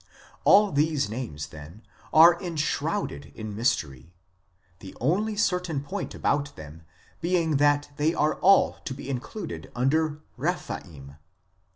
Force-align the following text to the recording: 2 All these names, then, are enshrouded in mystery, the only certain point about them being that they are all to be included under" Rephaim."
2 0.01 0.07
All 0.45 0.71
these 0.71 1.09
names, 1.11 1.49
then, 1.49 1.83
are 2.11 2.41
enshrouded 2.41 3.27
in 3.35 3.55
mystery, 3.55 4.15
the 4.79 4.97
only 4.99 5.35
certain 5.37 5.79
point 5.83 6.15
about 6.15 6.55
them 6.55 6.81
being 7.19 7.57
that 7.57 7.91
they 7.97 8.11
are 8.11 8.39
all 8.39 8.77
to 8.85 8.95
be 8.95 9.07
included 9.07 9.71
under" 9.75 10.21
Rephaim." 10.47 11.17